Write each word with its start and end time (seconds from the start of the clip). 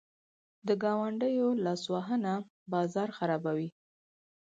د 0.67 0.69
ګاونډیو 0.83 1.47
لاسوهنه 1.65 2.33
بازار 2.71 3.09
خرابوي. 3.17 3.69